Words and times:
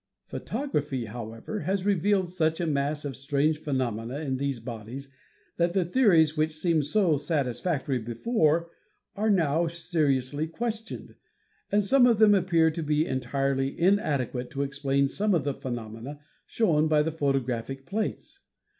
Photography, 0.25 1.05
however, 1.05 1.59
has 1.59 1.85
revealed 1.85 2.27
such 2.27 2.59
a 2.59 2.65
mass 2.65 3.05
of 3.05 3.15
strange 3.15 3.59
phenomena 3.59 4.17
in 4.21 4.37
these 4.37 4.59
bodies 4.59 5.11
that 5.57 5.73
the 5.73 5.85
theories 5.85 6.35
which 6.35 6.55
seemed 6.55 6.87
so 6.87 7.17
satisfactory 7.17 7.99
before 7.99 8.71
are 9.15 9.29
now 9.29 9.67
seriously 9.67 10.47
questioned, 10.47 11.13
and 11.71 11.83
some 11.83 12.07
of 12.07 12.17
them 12.17 12.33
appear 12.33 12.71
to 12.71 12.81
be 12.81 13.05
entirely 13.05 13.79
inadequate 13.79 14.49
to 14.49 14.63
explain 14.63 15.07
some 15.07 15.35
of 15.35 15.43
the 15.43 15.53
phenomena 15.53 16.19
shown 16.47 16.87
by 16.87 17.03
the 17.03 17.11
photographic 17.11 17.85
plates. 17.85 18.39